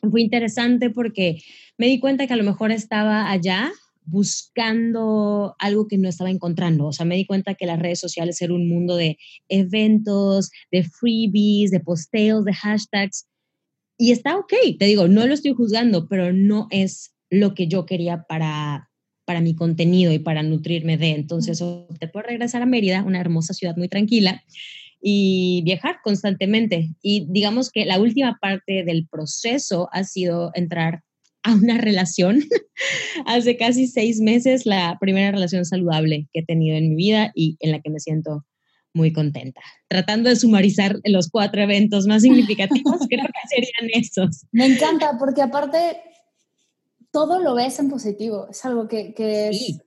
[0.09, 1.41] fue interesante porque
[1.77, 3.71] me di cuenta que a lo mejor estaba allá
[4.09, 6.87] buscando algo que no estaba encontrando.
[6.87, 10.83] O sea, me di cuenta que las redes sociales eran un mundo de eventos, de
[10.83, 13.27] freebies, de posteos, de hashtags.
[13.97, 17.85] Y está ok, te digo, no lo estoy juzgando, pero no es lo que yo
[17.85, 18.88] quería para,
[19.29, 21.11] para mi contenido y para nutrirme de.
[21.11, 21.63] Entonces,
[21.99, 24.43] te puedo regresar a Mérida, una hermosa ciudad muy tranquila,
[24.99, 26.89] y viajar constantemente.
[27.03, 31.03] Y digamos que la última parte del proceso ha sido entrar
[31.43, 32.39] a una relación.
[33.27, 37.55] Hace casi seis meses, la primera relación saludable que he tenido en mi vida y
[37.59, 38.47] en la que me siento
[38.95, 39.61] muy contenta.
[39.89, 44.47] Tratando de sumarizar los cuatro eventos más significativos, creo que serían esos.
[44.51, 46.01] Me encanta porque aparte
[47.11, 49.79] todo lo ves en positivo, es algo que, es,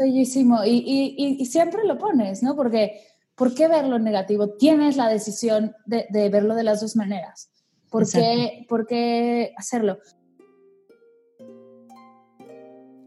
[0.00, 2.56] bellísimo y, y, siempre lo pones, ¿no?
[2.56, 3.02] Porque,
[3.34, 4.50] ¿por qué verlo negativo?
[4.50, 7.50] Tienes la decisión de, de verlo de las dos maneras.
[7.90, 9.98] ¿Por qué, ¿Por qué hacerlo?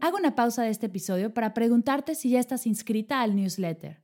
[0.00, 4.02] Hago una pausa de este episodio para preguntarte si ya estás inscrita al newsletter.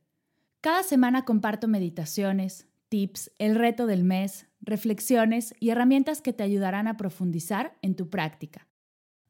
[0.59, 6.87] Cada semana comparto meditaciones, tips, el reto del mes, reflexiones y herramientas que te ayudarán
[6.87, 8.67] a profundizar en tu práctica.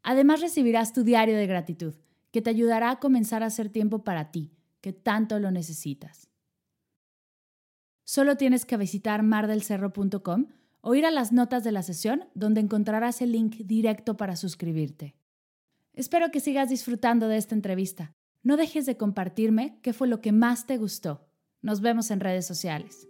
[0.03, 1.95] Además recibirás tu diario de gratitud,
[2.31, 6.29] que te ayudará a comenzar a hacer tiempo para ti, que tanto lo necesitas.
[8.03, 10.47] Solo tienes que visitar mardelcerro.com
[10.81, 15.15] o ir a las notas de la sesión donde encontrarás el link directo para suscribirte.
[15.93, 18.13] Espero que sigas disfrutando de esta entrevista.
[18.43, 21.27] No dejes de compartirme qué fue lo que más te gustó.
[21.61, 23.07] Nos vemos en redes sociales.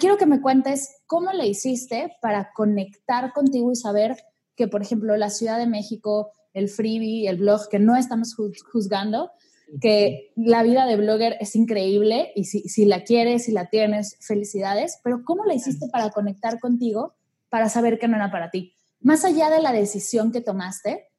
[0.00, 4.16] Quiero que me cuentes cómo le hiciste para conectar contigo y saber
[4.56, 8.36] que, por ejemplo, la Ciudad de México, el freebie, el blog, que no estamos
[8.72, 9.30] juzgando,
[9.80, 14.16] que la vida de blogger es increíble y si, si la quieres, si la tienes,
[14.20, 17.14] felicidades, pero ¿cómo le hiciste para conectar contigo
[17.48, 18.74] para saber que no era para ti?
[19.04, 21.10] más allá de la decisión que tomaste,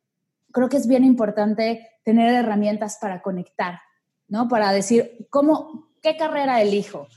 [0.51, 3.80] creo que es bien importante tener herramientas para conectar,
[4.28, 4.47] ¿no?
[4.47, 7.08] Para decir, ¿cómo, qué carrera elijo?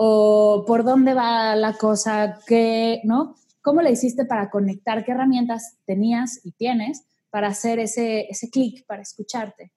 [0.00, 3.34] O por dónde va la cosa, qué, ¿no?
[3.62, 5.04] ¿Cómo le hiciste para conectar?
[5.04, 9.72] ¿Qué herramientas tenías y tienes para hacer ese, ese clic, para escucharte?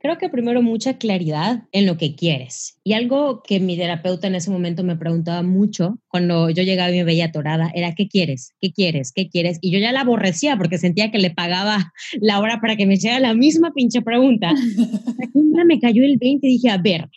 [0.00, 2.78] Creo que primero mucha claridad en lo que quieres.
[2.84, 6.98] Y algo que mi terapeuta en ese momento me preguntaba mucho cuando yo llegaba y
[6.98, 8.52] me veía atorada era, ¿qué quieres?
[8.60, 9.12] ¿Qué quieres?
[9.12, 9.58] ¿Qué quieres?
[9.62, 12.94] Y yo ya la aborrecía porque sentía que le pagaba la hora para que me
[12.94, 14.52] hiciera la misma pinche pregunta.
[15.66, 17.08] Me cayó el 20 y dije, a ver,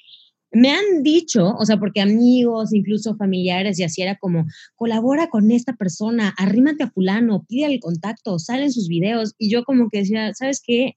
[0.51, 5.51] me han dicho, o sea, porque amigos, incluso familiares, y así era como, colabora con
[5.51, 9.35] esta persona, arrímate a fulano, pide el contacto, salen sus videos.
[9.37, 10.95] Y yo como que decía, ¿sabes qué?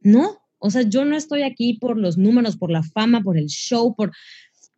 [0.00, 3.46] No, o sea, yo no estoy aquí por los números, por la fama, por el
[3.46, 4.12] show, por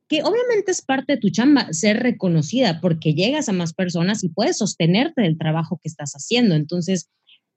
[0.09, 4.29] que obviamente es parte de tu chamba ser reconocida porque llegas a más personas y
[4.29, 6.55] puedes sostenerte del trabajo que estás haciendo.
[6.55, 7.09] Entonces,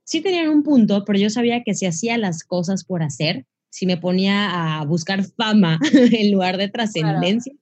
[0.06, 3.86] sí tenían un punto, pero yo sabía que si hacía las cosas por hacer, si
[3.86, 7.54] me ponía a buscar fama en lugar de trascendencia,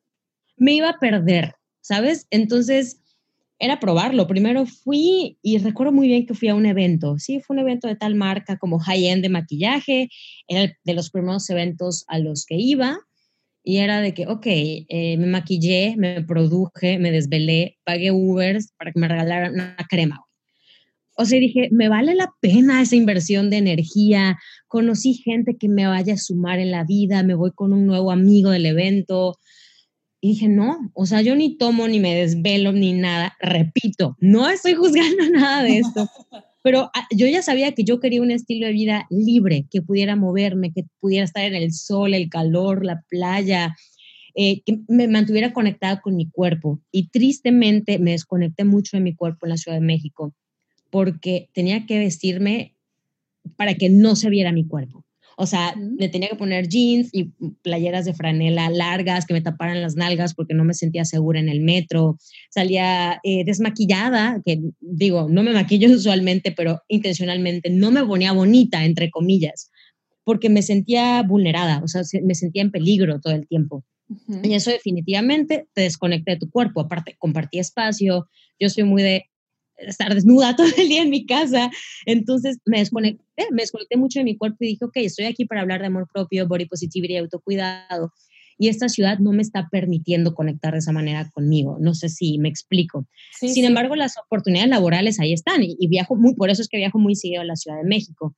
[0.57, 2.27] me iba a perder, ¿sabes?
[2.29, 3.01] Entonces,
[3.59, 4.27] era probarlo.
[4.27, 7.17] Primero fui y recuerdo muy bien que fui a un evento.
[7.17, 10.09] Sí, fue un evento de tal marca como high-end de maquillaje.
[10.47, 12.99] Era de los primeros eventos a los que iba.
[13.63, 18.91] Y era de que, ok, eh, me maquillé, me produje, me desvelé, pagué Ubers para
[18.91, 20.21] que me regalaran una crema.
[21.17, 24.37] O sea, dije, me vale la pena esa inversión de energía.
[24.75, 28.11] Conocí gente que me vaya a sumar en la vida, me voy con un nuevo
[28.11, 29.37] amigo del evento
[30.19, 33.37] y dije, no, o sea, yo ni tomo, ni me desvelo, ni nada.
[33.39, 36.09] Repito, no estoy juzgando nada de esto,
[36.61, 40.17] pero ah, yo ya sabía que yo quería un estilo de vida libre, que pudiera
[40.17, 43.77] moverme, que pudiera estar en el sol, el calor, la playa,
[44.33, 46.81] eh, que me mantuviera conectada con mi cuerpo.
[46.91, 50.35] Y tristemente me desconecté mucho de mi cuerpo en la Ciudad de México,
[50.89, 52.74] porque tenía que vestirme
[53.55, 55.05] para que no se viera mi cuerpo.
[55.37, 57.31] O sea, me tenía que poner jeans y
[57.61, 61.49] playeras de franela largas que me taparan las nalgas porque no me sentía segura en
[61.49, 62.17] el metro.
[62.49, 68.85] Salía eh, desmaquillada, que digo, no me maquillo usualmente, pero intencionalmente no me ponía bonita,
[68.85, 69.71] entre comillas,
[70.23, 73.83] porque me sentía vulnerada, o sea, me sentía en peligro todo el tiempo.
[74.43, 76.81] Y eso definitivamente te desconecta de tu cuerpo.
[76.81, 78.27] Aparte, compartí espacio.
[78.59, 79.25] Yo soy muy de
[79.77, 81.71] estar desnuda todo el día en mi casa.
[82.05, 85.61] Entonces me desconecté, me desconecté mucho de mi cuerpo y dije, ok, estoy aquí para
[85.61, 88.11] hablar de amor propio, body positivity y autocuidado.
[88.57, 91.77] Y esta ciudad no me está permitiendo conectar de esa manera conmigo.
[91.79, 93.05] No sé si me explico.
[93.37, 96.77] Sin embargo, las oportunidades laborales ahí están y, y, viajo muy, por eso es que
[96.77, 98.33] viajo muy seguido a la Ciudad de México.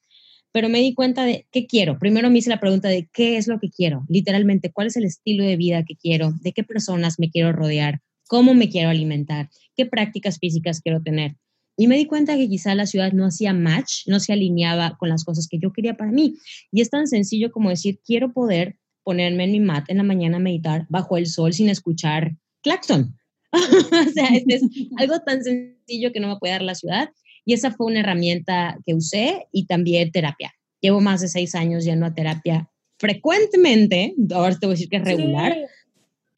[0.52, 2.00] Pero me di cuenta de qué quiero.
[2.00, 5.06] Primero me hice la pregunta de qué es lo que quiero, literalmente, cuál es el
[5.06, 9.50] estilo de vida que quiero, de qué personas me quiero rodear, cómo me quiero alimentar,
[9.76, 11.36] qué prácticas físicas quiero tener.
[11.78, 15.10] Y me di cuenta que quizá la ciudad no hacía match, no se alineaba con
[15.10, 16.36] las cosas que yo quería para mí.
[16.72, 20.38] Y es tan sencillo como decir, quiero poder ponerme en mi mat en la mañana
[20.38, 23.16] a meditar bajo el sol sin escuchar claxon.
[23.54, 24.64] o sea, es
[24.98, 27.10] algo tan sencillo que no me puede dar la ciudad.
[27.46, 30.54] Y esa fue una herramienta que usé y también terapia.
[30.82, 34.98] Llevo más de seis años yendo a terapia frecuentemente, ahora te voy a decir que
[34.98, 35.56] es regular,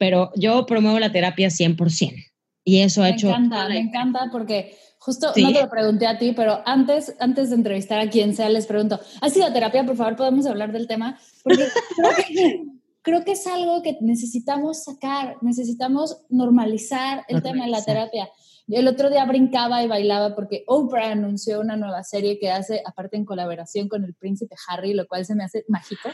[0.00, 2.24] pero yo promuevo la terapia 100%.
[2.64, 3.26] Y eso ha me hecho...
[3.26, 7.50] Me encanta, me encanta porque justo no te lo pregunté a ti, pero antes, antes
[7.50, 9.84] de entrevistar a quien sea, les pregunto, ¿has ido a terapia?
[9.84, 11.20] Por favor, podemos hablar del tema.
[11.44, 11.64] Porque
[11.96, 12.62] creo que,
[13.02, 18.30] creo que es algo que necesitamos sacar, necesitamos normalizar el tema de la terapia.
[18.68, 23.18] El otro día brincaba y bailaba porque Oprah anunció una nueva serie que hace, aparte
[23.18, 26.08] en colaboración con el príncipe Harry, lo cual se me hace mágico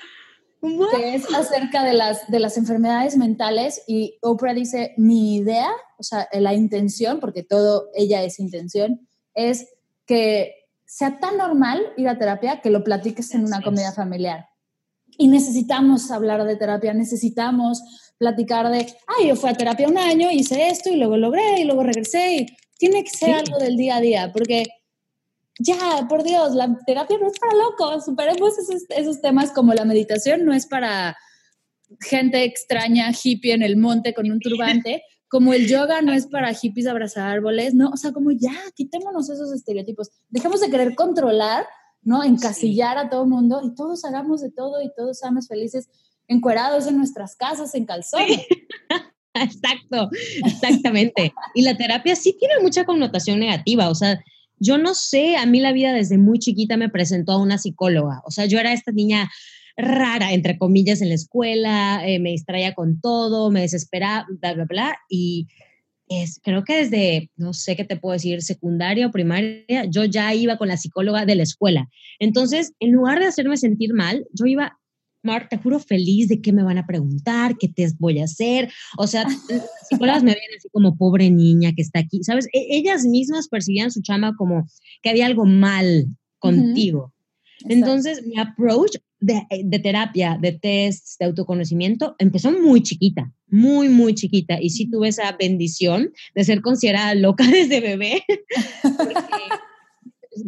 [0.94, 6.02] que es acerca de las, de las enfermedades mentales y Oprah dice, mi idea, o
[6.02, 9.68] sea, la intención, porque todo ella es intención, es
[10.06, 14.46] que sea tan normal ir a terapia que lo platiques en una comida familiar.
[15.18, 17.82] Y necesitamos hablar de terapia, necesitamos
[18.18, 21.64] platicar de, ay, yo fui a terapia un año, hice esto y luego logré y
[21.64, 22.36] luego regresé.
[22.36, 22.46] Y
[22.78, 24.64] tiene que ser algo del día a día, porque
[25.58, 29.84] ya, por Dios, la terapia no es para locos, superemos esos, esos temas como la
[29.84, 31.16] meditación no es para
[32.00, 36.52] gente extraña, hippie en el monte con un turbante, como el yoga no es para
[36.52, 41.66] hippies abrazar árboles, no, o sea, como ya, quitémonos esos estereotipos, dejemos de querer controlar,
[42.02, 42.22] ¿no?
[42.22, 45.88] Encasillar a todo el mundo y todos hagamos de todo y todos seamos felices
[46.28, 48.46] encuerados en nuestras casas, en calzones.
[49.34, 50.08] Exacto,
[50.46, 51.34] exactamente.
[51.54, 54.18] Y la terapia sí tiene mucha connotación negativa, o sea,
[54.58, 58.22] yo no sé, a mí la vida desde muy chiquita me presentó a una psicóloga,
[58.24, 59.30] o sea, yo era esta niña
[59.76, 64.64] rara, entre comillas, en la escuela, eh, me distraía con todo, me desesperaba, bla, bla,
[64.64, 65.48] bla, y
[66.08, 70.32] es, creo que desde, no sé qué te puedo decir, secundaria o primaria, yo ya
[70.34, 71.88] iba con la psicóloga de la escuela.
[72.18, 74.78] Entonces, en lugar de hacerme sentir mal, yo iba
[75.26, 78.72] Mar, te juro feliz de qué me van a preguntar, qué te voy a hacer.
[78.96, 79.26] O sea,
[79.90, 82.46] psicólogas me ven así como pobre niña que está aquí, ¿sabes?
[82.52, 84.66] E, ellas mismas percibían su chama como
[85.02, 86.06] que había algo mal
[86.38, 87.12] contigo.
[87.68, 94.14] Entonces, mi approach de, de, terapia, de test, de autoconocimiento, empezó muy chiquita, muy, muy
[94.14, 94.58] chiquita.
[94.60, 98.22] Y sí tuve esa bendición de ser considerada loca desde bebé.
[98.82, 99.14] Porque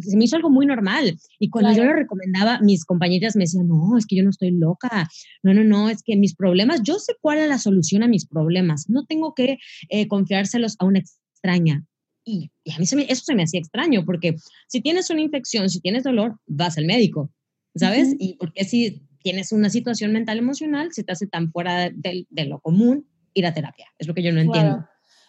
[0.01, 1.17] se me hizo algo muy normal.
[1.39, 4.51] Y cuando yo lo recomendaba, mis compañeras me decían, no, es que yo no estoy
[4.51, 5.07] loca,
[5.43, 8.25] no, no, no, es que mis problemas, yo sé cuál es la solución a mis
[8.27, 9.57] problemas, no tengo que
[9.89, 11.85] eh, confiárselos a una extraña.
[12.25, 14.35] Y, a mí eso se me hacía extraño, porque
[14.67, 17.31] si tienes una infección, si tienes dolor, vas al médico,
[17.75, 18.15] ¿sabes?
[18.19, 22.45] Y porque si tienes una situación mental emocional, se te hace tan fuera de, de,
[22.45, 23.87] lo común ir a terapia.
[23.97, 24.85] Es lo que yo no entiendo.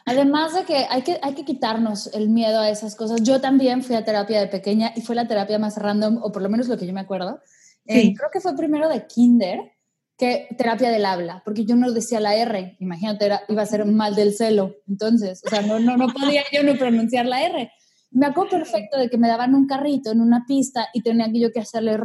[0.07, 3.23] Además de que hay, que hay que quitarnos el miedo a esas cosas.
[3.23, 6.43] Yo también fui a terapia de pequeña y fue la terapia más random, o por
[6.43, 7.41] lo menos lo que yo me acuerdo.
[7.87, 9.73] Eh, creo que fue primero de kinder
[10.17, 13.87] que terapia del habla, porque yo no decía la R, imagínate, era, iba a ser
[13.87, 17.73] mal del celo, entonces, o sea, no, no, no podía yo no pronunciar la R.
[18.11, 21.41] Me acuerdo perfecto de que me daban un carrito en una pista y tenía que
[21.41, 21.99] yo que hacerle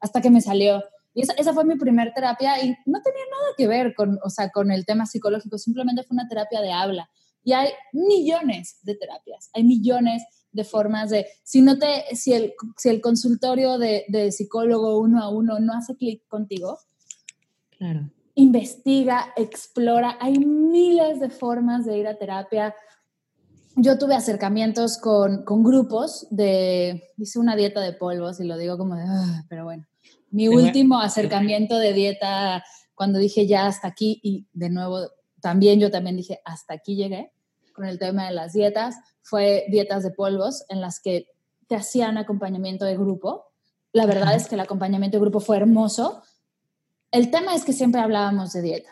[0.00, 0.82] hasta que me salió.
[1.14, 4.30] Y esa, esa, fue mi primer terapia y no tenía nada que ver con, o
[4.30, 7.10] sea, con el tema psicológico, simplemente fue una terapia de habla.
[7.44, 10.22] Y hay millones de terapias, hay millones
[10.52, 15.22] de formas de, si, no te, si, el, si el consultorio de, de psicólogo uno
[15.22, 16.78] a uno no hace clic contigo,
[17.76, 18.10] claro.
[18.34, 22.74] investiga, explora, hay miles de formas de ir a terapia.
[23.76, 28.76] Yo tuve acercamientos con, con grupos de, hice una dieta de polvos y lo digo
[28.76, 29.86] como de, ah", pero bueno,
[30.32, 32.64] mi último acercamiento de dieta,
[32.94, 34.98] cuando dije ya hasta aquí, y de nuevo
[35.40, 37.32] también yo también dije hasta aquí llegué
[37.74, 41.26] con el tema de las dietas, fue dietas de polvos en las que
[41.68, 43.46] te hacían acompañamiento de grupo
[43.92, 46.22] La verdad es que el acompañamiento de grupo fue hermoso.
[47.10, 48.90] El tema es que siempre hablábamos de dieta,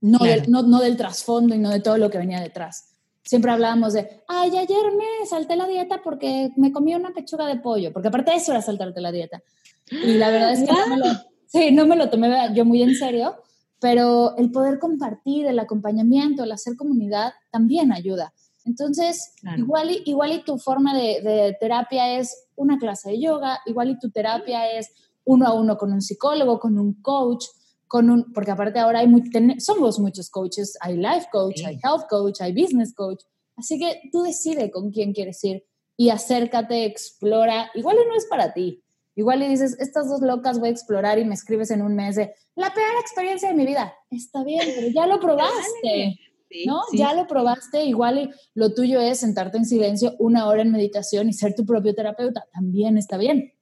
[0.00, 2.92] no, del, no, no del trasfondo y no de todo lo que venía detrás.
[3.24, 7.56] Siempre hablábamos de, ay, ayer me salté la dieta porque me comí una pechuga de
[7.56, 9.42] pollo, porque aparte de eso era saltarte la dieta.
[9.90, 11.04] Y la verdad es que no me lo,
[11.46, 13.36] sí, no me lo tomé yo muy en serio,
[13.80, 18.32] pero el poder compartir, el acompañamiento, el hacer comunidad también ayuda.
[18.64, 23.60] Entonces, igual, y, igual y tu forma de, de, terapia es una clase de yoga,
[23.66, 24.90] igual y tu terapia es
[25.24, 27.44] uno a uno con un psicólogo, con un coach,
[27.86, 29.22] con un, porque aparte ahora hay muy,
[29.58, 33.22] somos muchos coaches, hay life coach, hay health coach, hay business coach,
[33.56, 35.64] así que tú decides con quién quieres ir
[35.96, 38.82] y acércate, explora, igual no es para ti,
[39.16, 42.14] igual y dices, estas dos locas voy a explorar y me escribes en un mes
[42.14, 46.20] de, la peor experiencia de mi vida, está bien, pero ya lo probaste.
[46.64, 46.82] ¿no?
[46.92, 51.32] Ya lo probaste, igual lo tuyo es sentarte en silencio una hora en meditación y
[51.32, 53.52] ser tu propio terapeuta, también está bien.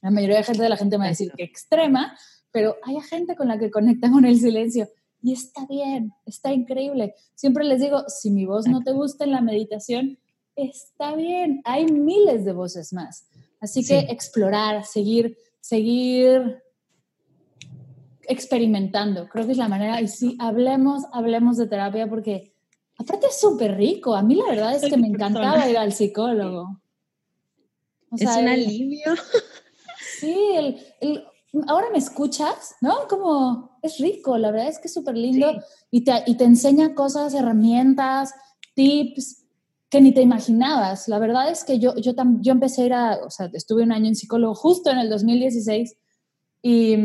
[0.00, 2.18] La mayoría de, gente, de la gente me va a decir que extrema,
[2.50, 4.88] pero hay gente con la que conecta con el silencio
[5.22, 7.14] y está bien, está increíble.
[7.36, 10.18] Siempre les digo, si mi voz no te gusta en la meditación,
[10.56, 13.26] está bien, hay miles de voces más.
[13.62, 16.60] Así que explorar, seguir, seguir
[18.22, 19.28] experimentando.
[19.28, 20.00] Creo que es la manera.
[20.00, 22.56] Y sí, hablemos, hablemos de terapia porque
[22.98, 24.16] aparte es súper rico.
[24.16, 26.80] A mí la verdad es que me encantaba ir al psicólogo.
[28.16, 29.14] es un alivio.
[30.18, 30.36] Sí,
[31.00, 31.24] el,
[31.66, 33.08] ahora me escuchas, ¿no?
[33.08, 35.52] Como es rico, la verdad es que es súper lindo
[35.90, 38.32] y, te, y te enseña cosas, herramientas,
[38.74, 39.41] tips
[39.92, 41.06] que ni te imaginabas.
[41.06, 43.92] La verdad es que yo, yo, yo empecé a ir a, o sea, estuve un
[43.92, 45.98] año en psicólogo justo en el 2016
[46.62, 46.96] y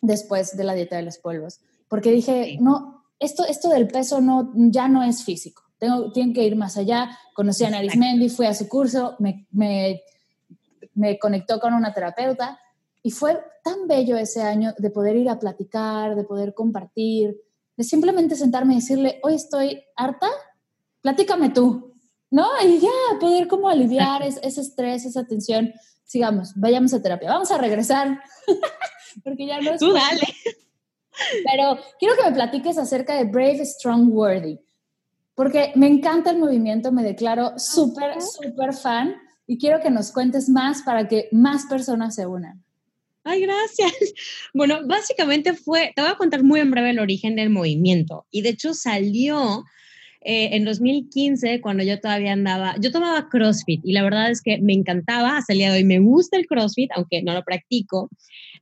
[0.00, 4.50] después de la dieta de los polvos, porque dije, no, esto, esto del peso no,
[4.54, 7.10] ya no es físico, tengo, tienen que ir más allá.
[7.34, 10.00] Conocí a Narismendi, fui a su curso, me, me,
[10.94, 12.58] me conectó con una terapeuta
[13.02, 17.36] y fue tan bello ese año de poder ir a platicar, de poder compartir,
[17.76, 20.28] de simplemente sentarme y decirle, hoy estoy harta,
[21.02, 21.85] platícame tú,
[22.30, 22.46] ¿no?
[22.64, 25.72] Y ya, poder como aliviar ese estrés, esa tensión.
[26.04, 27.30] Sigamos, vayamos a terapia.
[27.30, 28.20] Vamos a regresar
[29.24, 29.80] porque ya no es...
[29.80, 30.26] Tú dale.
[31.44, 34.60] Pero quiero que me platiques acerca de Brave, Strong, Worthy,
[35.34, 40.48] porque me encanta el movimiento, me declaro súper, súper fan y quiero que nos cuentes
[40.48, 42.62] más para que más personas se unan.
[43.24, 43.92] Ay, gracias.
[44.54, 48.42] Bueno, básicamente fue, te voy a contar muy en breve el origen del movimiento y
[48.42, 49.64] de hecho salió
[50.28, 54.58] eh, en 2015, cuando yo todavía andaba, yo tomaba CrossFit y la verdad es que
[54.58, 58.10] me encantaba, hasta el hoy me gusta el CrossFit, aunque no lo practico.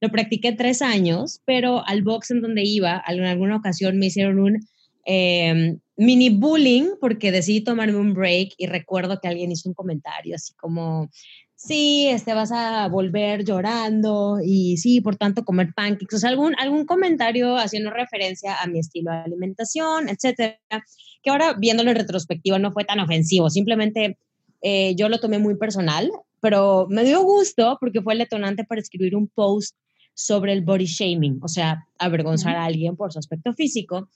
[0.03, 4.40] Lo practiqué tres años, pero al box en donde iba, en alguna ocasión me hicieron
[4.40, 4.61] un
[5.07, 10.35] em, mini bullying porque decidí tomarme un break y recuerdo que alguien hizo un comentario
[10.35, 11.09] así como,
[11.66, 16.55] sí, este, vas a volver llorando y sí, por tanto, comer pancakes, o sea, algún,
[16.59, 20.59] algún comentario haciendo referencia a mi estilo de alimentación, etcétera,
[21.22, 24.18] que ahora viéndolo en retrospectiva no fue tan ofensivo, simplemente
[24.62, 28.81] eh, yo lo tomé muy personal, pero me dio gusto porque fue el detonante para
[28.81, 29.77] escribir un post
[30.14, 34.09] sobre el body shaming, o sea, avergonzar a alguien por su aspecto físico.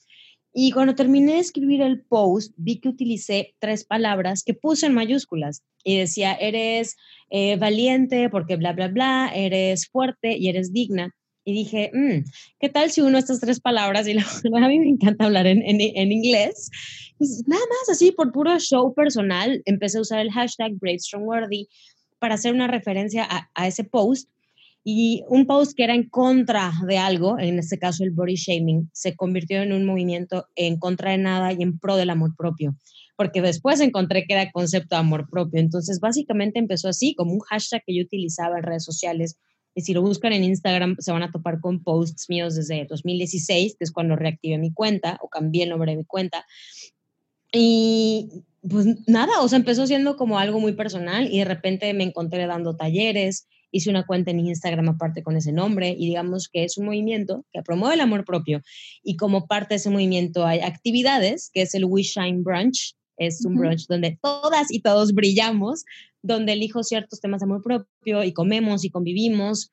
[0.52, 4.94] Y cuando terminé de escribir el post, vi que utilicé tres palabras que puse en
[4.94, 6.96] mayúsculas y decía, eres
[7.30, 11.14] eh, valiente porque bla, bla, bla, eres fuerte y eres digna.
[11.44, 12.24] Y dije, mm,
[12.60, 14.12] ¿qué tal si uno estas tres palabras, y
[14.54, 16.70] a mí me encanta hablar en, en, inglés,
[17.18, 21.68] pues nada más así por puro show personal, empecé a usar el hashtag BraveStrongWorthy
[22.18, 24.28] para hacer una referencia a ese post
[24.90, 28.88] y un post que era en contra de algo, en este caso el body shaming,
[28.94, 32.74] se convirtió en un movimiento en contra de nada y en pro del amor propio,
[33.14, 35.60] porque después encontré que era concepto de amor propio.
[35.60, 39.36] Entonces, básicamente empezó así, como un hashtag que yo utilizaba en redes sociales.
[39.74, 43.76] Y si lo buscan en Instagram, se van a topar con posts míos desde 2016,
[43.78, 46.46] que es cuando reactivé mi cuenta o cambié el nombre de mi cuenta.
[47.52, 48.30] Y
[48.66, 52.46] pues nada, o sea, empezó siendo como algo muy personal y de repente me encontré
[52.46, 56.78] dando talleres, hice una cuenta en Instagram aparte con ese nombre y digamos que es
[56.78, 58.62] un movimiento que promueve el amor propio
[59.02, 63.44] y como parte de ese movimiento hay actividades, que es el We Shine Brunch, es
[63.44, 65.84] un brunch donde todas y todos brillamos,
[66.22, 69.72] donde elijo ciertos temas de amor propio y comemos y convivimos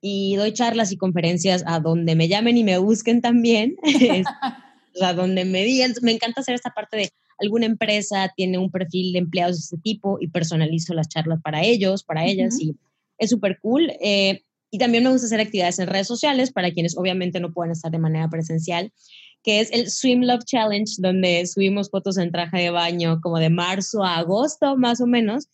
[0.00, 3.76] y doy charlas y conferencias a donde me llamen y me busquen también,
[4.94, 8.70] o sea, donde me digan, me encanta hacer esta parte de alguna empresa tiene un
[8.70, 12.76] perfil de empleados de este tipo y personalizo las charlas para ellos, para ellas y
[13.20, 13.92] es súper cool.
[14.00, 14.42] Eh,
[14.72, 17.90] y también me gusta hacer actividades en redes sociales para quienes obviamente no pueden estar
[17.90, 18.92] de manera presencial,
[19.42, 23.50] que es el Swim Love Challenge, donde subimos fotos en traje de baño como de
[23.50, 25.48] marzo a agosto, más o menos,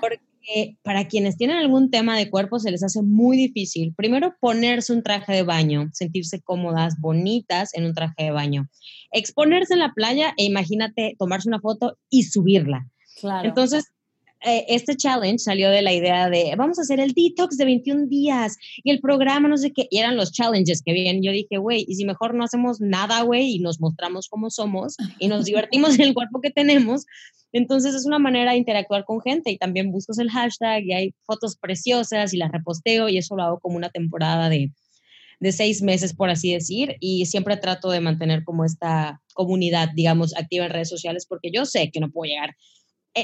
[0.00, 3.94] porque que para quienes tienen algún tema de cuerpo se les hace muy difícil.
[3.96, 8.68] Primero, ponerse un traje de baño, sentirse cómodas, bonitas en un traje de baño.
[9.10, 12.88] Exponerse en la playa e imagínate tomarse una foto y subirla.
[13.20, 13.48] Claro.
[13.48, 13.92] Entonces,
[14.44, 18.06] eh, este challenge salió de la idea de vamos a hacer el detox de 21
[18.06, 21.22] días y el programa, no sé qué, y eran los challenges que vienen.
[21.22, 24.96] Yo dije, güey, y si mejor no hacemos nada, güey, y nos mostramos cómo somos
[25.18, 27.06] y nos divertimos en el cuerpo que tenemos.
[27.52, 31.14] Entonces es una manera de interactuar con gente y también buscas el hashtag y hay
[31.24, 34.72] fotos preciosas y las reposteo y eso lo hago como una temporada de,
[35.40, 40.36] de seis meses, por así decir, y siempre trato de mantener como esta comunidad, digamos,
[40.36, 42.54] activa en redes sociales porque yo sé que no puedo llegar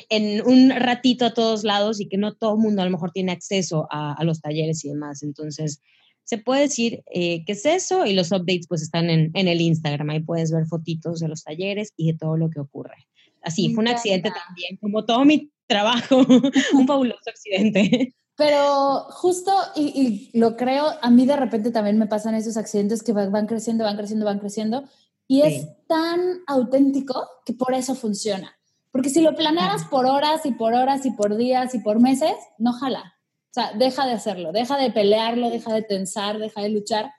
[0.08, 3.10] en un ratito a todos lados y que no todo el mundo a lo mejor
[3.12, 5.22] tiene acceso a, los talleres y demás.
[5.22, 5.80] Entonces,
[6.24, 9.60] se puede decir eh, que es eso y los updates pues están en, en, el
[9.60, 10.10] Instagram.
[10.10, 13.06] Ahí puedes ver fotitos de los talleres y de todo lo que ocurre.
[13.42, 16.18] Así, fue un accidente también, como todo mi trabajo,
[16.74, 18.14] un fabuloso accidente.
[18.36, 23.12] Pero justo, y, lo creo, a mí de repente también me pasan esos accidentes que
[23.12, 24.84] van creciendo, van creciendo, van creciendo,
[25.28, 28.58] y es tan auténtico que por eso funciona.
[28.92, 32.34] Porque si lo planearas por horas y por horas y por días y por meses,
[32.58, 33.14] no jala.
[33.50, 37.10] O sea, deja de hacerlo, deja de pelearlo, deja de tensar, deja de luchar,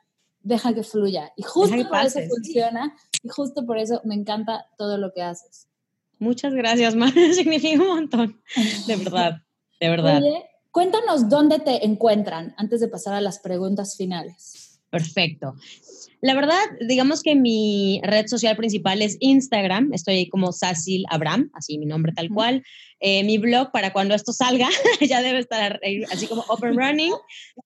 [0.41, 1.33] deja que fluya.
[1.35, 5.67] Y justo por eso funciona y justo por eso me encanta todo lo que haces.
[6.19, 7.11] Muchas gracias, Mar.
[7.11, 8.41] Significa un montón.
[8.87, 9.41] De verdad,
[9.79, 10.17] de verdad.
[10.17, 14.62] Oye, cuéntanos dónde te encuentran antes de pasar a las preguntas finales.
[14.93, 15.55] Perfecto.
[16.21, 19.91] La verdad, digamos que mi red social principal es Instagram.
[19.91, 22.61] Estoy ahí como Sasil Abram, así mi nombre tal cual.
[22.99, 24.69] Eh, mi blog, para cuando esto salga,
[25.01, 25.79] ya debe estar
[26.11, 27.11] así como open running,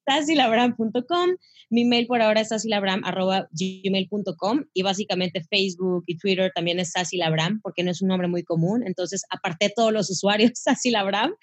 [0.07, 1.31] sasilabram.com.
[1.69, 7.83] Mi mail por ahora es sasilabram.gmail.com y básicamente Facebook y Twitter también es sasilabram porque
[7.83, 8.83] no es un nombre muy común.
[8.87, 11.35] Entonces, aparté todos los usuarios sasilabram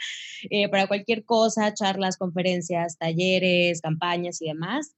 [0.49, 4.95] eh, para cualquier cosa, charlas, conferencias, talleres, campañas y demás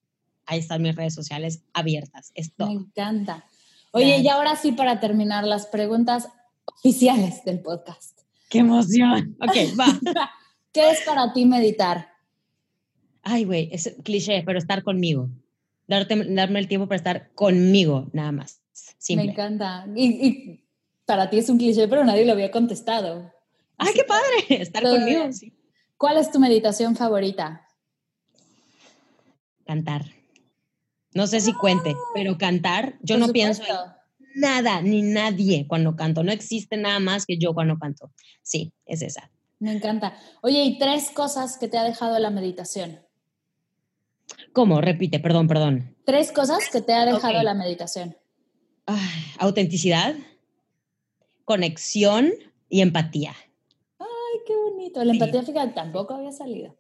[0.47, 2.32] ahí están mis redes sociales abiertas.
[2.59, 3.44] Me encanta.
[3.92, 6.28] Oye, y ahora sí, para terminar, las preguntas
[6.64, 8.20] oficiales del podcast.
[8.49, 9.36] ¡Qué emoción!
[9.40, 10.30] Ok, va.
[10.72, 12.09] ¿Qué es para ti meditar?
[13.22, 15.30] Ay, güey, es cliché, pero estar conmigo.
[15.88, 18.61] Darte, darme el tiempo para estar conmigo, nada más.
[18.72, 19.26] Simple.
[19.26, 19.86] Me encanta.
[19.97, 20.61] Y,
[21.07, 23.32] para ti es un cliché, pero nadie lo había contestado.
[23.78, 24.44] ¡Ay, qué padre!
[24.62, 25.32] Estar conmigo.
[25.32, 25.53] Sí.
[25.97, 27.66] ¿Cuál es tu meditación favorita?
[29.64, 30.16] Cantar.
[31.17, 33.62] No sé si cuente, pero cantar, yo no pienso
[34.35, 36.23] nada ni nadie cuando canto.
[36.23, 38.12] No existe nada más que yo cuando canto.
[38.43, 39.31] Sí, es esa.
[39.59, 40.14] Me encanta.
[40.43, 43.01] Oye, ¿y tres cosas que te ha dejado la meditación?
[44.53, 44.83] ¿Cómo?
[44.83, 45.97] Repite, perdón, perdón.
[46.05, 48.14] Tres cosas que te ha dejado la meditación.
[49.39, 50.17] autenticidad,
[51.47, 52.31] conexión
[52.69, 53.35] y empatía.
[53.99, 55.03] Ay, qué bonito.
[55.03, 56.77] La empatía, fíjate, tampoco había salido.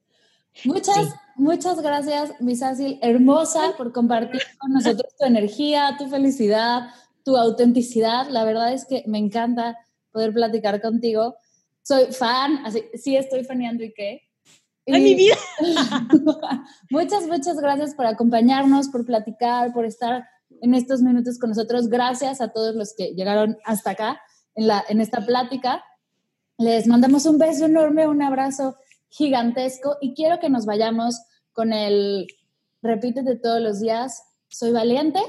[0.64, 6.88] Muchas, muchas gracias, Misasil, hermosa, por compartir con nosotros tu energía, tu felicidad,
[7.24, 8.28] tu autenticidad.
[8.30, 9.76] La verdad es que me encanta
[10.12, 11.36] poder platicar contigo.
[11.82, 14.22] Soy fan, así, sí estoy faneando y qué.
[14.86, 15.36] ¡Ay, mi vida!
[16.90, 20.24] muchas, muchas gracias por acompañarnos, por platicar, por estar
[20.62, 21.88] en estos minutos con nosotros.
[21.88, 24.20] Gracias a todos los que llegaron hasta acá
[24.54, 25.84] en, la, en esta plática.
[26.58, 28.76] Les mandamos un beso enorme, un abrazo
[29.08, 31.20] gigantesco y quiero que nos vayamos
[31.52, 32.26] con el
[32.82, 35.20] repítete todos los días, soy valiente,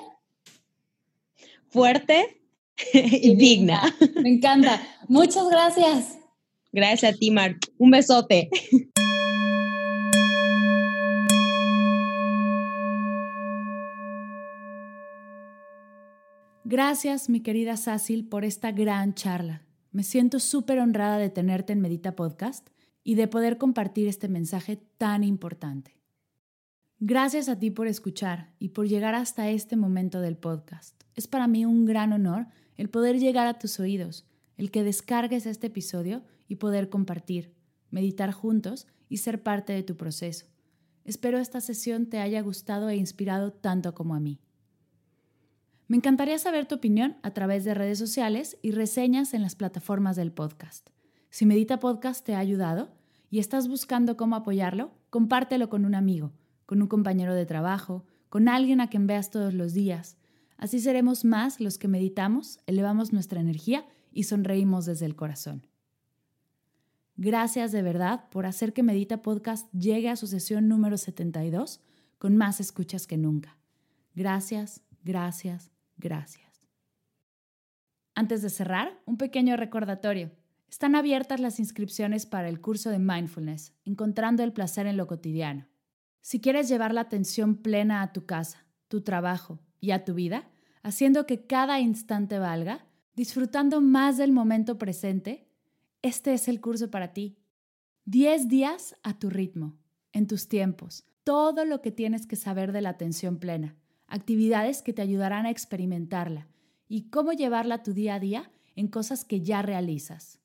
[1.70, 2.42] fuerte
[2.94, 3.82] y, digna.
[4.22, 4.82] Me encanta.
[5.08, 6.18] Muchas gracias.
[6.72, 7.56] Gracias a ti, Mar.
[7.78, 8.50] Un besote.
[16.70, 19.64] Gracias, mi querida Sácil, por esta gran charla.
[19.94, 22.68] Me siento súper honrada de tenerte en Medita Podcast
[23.08, 25.96] y de poder compartir este mensaje tan importante.
[27.00, 31.02] Gracias a ti por escuchar y por llegar hasta este momento del podcast.
[31.16, 34.28] Es para mí un gran honor el poder llegar a tus oídos,
[34.58, 37.54] el que descargues este episodio y poder compartir,
[37.92, 40.46] meditar juntos y ser parte de tu proceso.
[41.06, 44.42] Espero esta sesión te haya gustado e inspirado tanto como a mí.
[45.88, 50.18] Me encantaría saber tu opinión a través de redes sociales y reseñas en las plataformas
[50.18, 50.90] del podcast.
[51.30, 52.97] Si Medita Podcast te ha ayudado,
[53.30, 56.34] y estás buscando cómo apoyarlo, compártelo con un amigo,
[56.66, 60.18] con un compañero de trabajo, con alguien a quien veas todos los días.
[60.58, 65.68] Así seremos más los que meditamos, elevamos nuestra energía y sonreímos desde el corazón.
[67.16, 71.82] Gracias de verdad por hacer que Medita Podcast llegue a su sesión número 72
[72.18, 73.58] con más escuchas que nunca.
[74.14, 76.68] Gracias, gracias, gracias.
[78.14, 80.32] Antes de cerrar, un pequeño recordatorio.
[80.70, 85.68] Están abiertas las inscripciones para el curso de mindfulness, encontrando el placer en lo cotidiano.
[86.22, 90.50] Si quieres llevar la atención plena a tu casa, tu trabajo y a tu vida,
[90.84, 95.48] haciendo que cada instante valga, disfrutando más del momento presente,
[96.02, 97.38] este es el curso para ti.
[98.06, 99.78] 10 días a tu ritmo,
[100.14, 103.76] en tus tiempos, todo lo que tienes que saber de la atención plena,
[104.08, 106.48] actividades que te ayudarán a experimentarla
[106.88, 110.40] y cómo llevarla a tu día a día en cosas que ya realizas.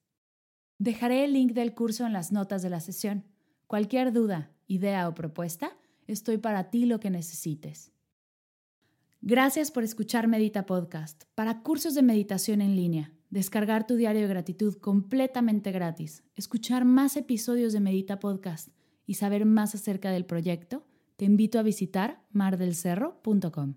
[0.79, 3.25] Dejaré el link del curso en las notas de la sesión.
[3.67, 7.93] Cualquier duda, idea o propuesta, estoy para ti lo que necesites.
[9.21, 11.25] Gracias por escuchar Medita Podcast.
[11.35, 17.17] Para cursos de meditación en línea, descargar tu diario de gratitud completamente gratis, escuchar más
[17.17, 18.69] episodios de Medita Podcast
[19.07, 20.85] y saber más acerca del proyecto,
[21.17, 23.77] te invito a visitar mardelcerro.com.